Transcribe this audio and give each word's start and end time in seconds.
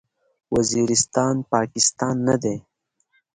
وزیرستان، 0.53 1.35
پاکستان 1.53 2.15
نه 2.27 2.35
دی. 2.43 2.55